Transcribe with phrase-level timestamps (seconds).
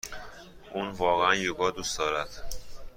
[0.73, 2.29] او واقعا یوگا دوست دارد.